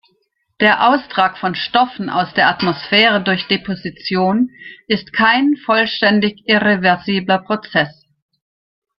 [0.61, 4.49] Der Austrag von Stoffen aus der Atmosphäre durch Deposition
[4.87, 8.07] ist kein vollständig irreversibler Prozess.